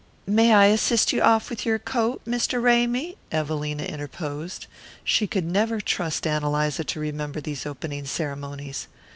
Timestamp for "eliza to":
6.43-6.99